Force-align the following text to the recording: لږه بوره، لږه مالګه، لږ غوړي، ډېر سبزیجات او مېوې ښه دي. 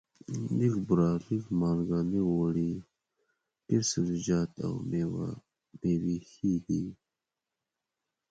لږه 0.57 0.79
بوره، 0.87 1.07
لږه 1.27 1.49
مالګه، 1.59 1.99
لږ 2.11 2.23
غوړي، 2.35 2.71
ډېر 3.67 3.81
سبزیجات 3.91 4.51
او 4.65 4.73
مېوې 5.81 6.17
ښه 6.29 6.51
دي. 6.65 6.83